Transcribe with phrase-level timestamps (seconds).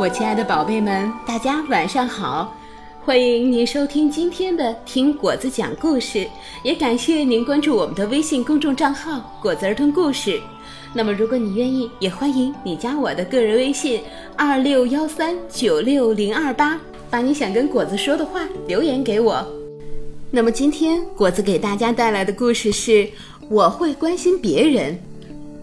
[0.00, 2.56] 我亲爱的宝贝们，大家晚上好！
[3.04, 6.26] 欢迎您收听今天的听果子讲故事，
[6.62, 10.40] 也感谢您关注我们的微信公众账号“果子儿童故事”。
[10.94, 14.00] 那么，如果你愿意，也欢迎你加我的个人微信
[14.38, 16.80] 二六幺三九六零二八，
[17.10, 19.46] 把你想跟果子说的话留言给我。
[20.30, 23.06] 那么，今天果子给大家带来的故事是：
[23.50, 24.98] 我会关心别人。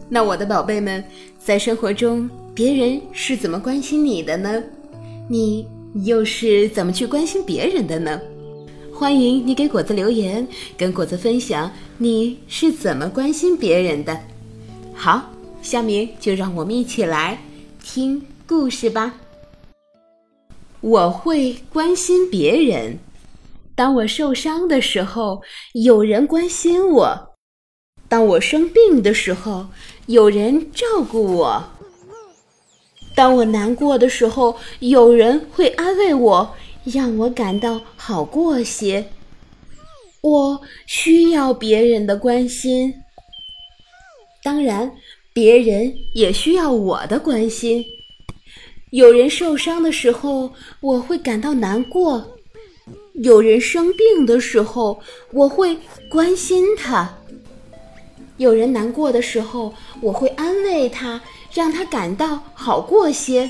[0.08, 1.04] 那我的宝贝们，
[1.44, 4.64] 在生活中，别人是怎么关心你的呢？
[5.30, 5.68] 你
[6.06, 8.20] 又是怎么去关心别人的呢？
[8.92, 14.20] 欢迎你给果子留言，跟果子分享你是怎么关心别人的。
[14.92, 17.40] 好，下面就让我们一起来
[17.84, 19.14] 听故事吧。
[20.82, 22.98] 我会关心别人，
[23.76, 27.36] 当我受伤的时候，有人关心我。
[28.10, 29.68] 当我生病的时候，
[30.08, 31.62] 有人照顾我；
[33.18, 39.04] 当我难过的时候，有人会安慰我，让我感到好过些。
[40.22, 42.94] 我需要别人的关心，
[44.44, 44.92] 当然，
[45.34, 47.84] 别人也需要我的关心。
[48.92, 52.22] 有人受伤的时候，我会感到难过；
[53.24, 55.00] 有人生病的时候，
[55.32, 55.76] 我会
[56.08, 57.18] 关心他。
[58.38, 61.20] 有人难过的时候，我会安慰他，
[61.54, 63.50] 让他感到好过些。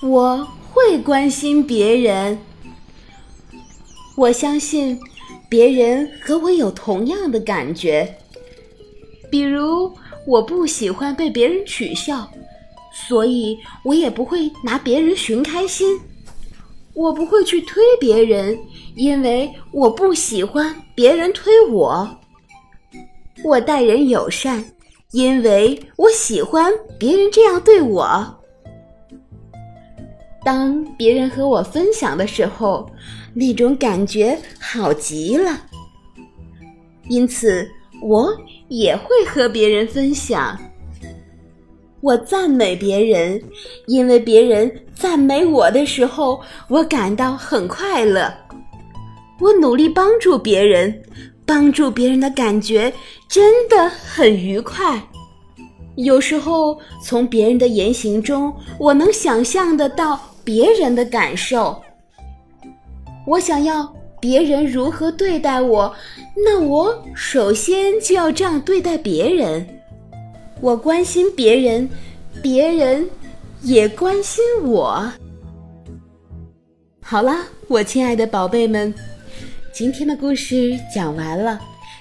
[0.00, 2.38] 我会关心别人，
[4.16, 4.98] 我相信
[5.48, 8.16] 别人和我有同样的感觉。
[9.30, 9.92] 比如，
[10.26, 12.30] 我不喜欢被别人取笑，
[12.92, 16.00] 所以我也不会拿别人寻开心。
[16.92, 18.58] 我不会去推别人，
[18.96, 22.18] 因为我不喜欢别人推我。
[23.44, 24.64] 我待人友善，
[25.12, 28.36] 因为我喜欢别人这样对我。
[30.44, 32.88] 当别人和我分享的时候，
[33.34, 35.50] 那种感觉好极了。
[37.08, 37.68] 因此，
[38.02, 38.32] 我
[38.68, 40.58] 也会和别人分享。
[42.00, 43.42] 我赞美别人，
[43.86, 48.32] 因为别人赞美我的时候，我感到很快乐。
[49.40, 51.02] 我努力帮助别人。
[51.50, 52.94] 帮助别人的感觉
[53.28, 55.02] 真的很愉快。
[55.96, 61.82] 有时候从别人的言行中，我能想象得到别人的感受。
[63.26, 65.92] 我想要别人如何对待我，
[66.36, 69.66] 那我首先就要这样对待别人。
[70.60, 71.90] 我关心别人，
[72.40, 73.10] 别人
[73.62, 75.12] 也关心我。
[77.02, 78.94] 好啦，我亲爱的宝贝们。
[79.72, 81.58] 今天的故事讲完了，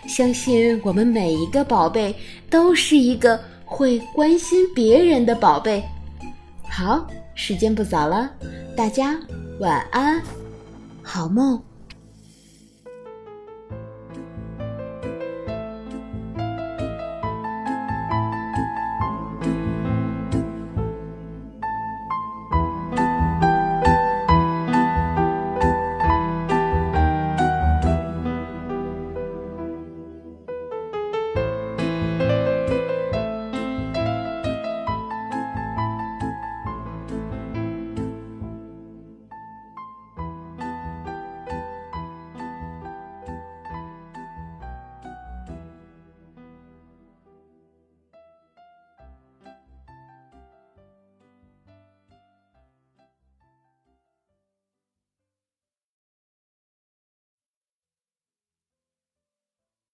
[0.08, 2.14] 相信我们每一个宝贝
[2.50, 5.84] 都是一个会关心别人的宝贝。
[6.68, 8.30] 好，时间不早了，
[8.76, 9.18] 大家
[9.60, 10.22] 晚安，
[11.04, 11.62] 好梦。